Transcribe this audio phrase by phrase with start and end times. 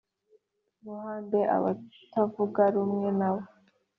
[0.85, 3.41] ruhande abatavuga rumwe na bo.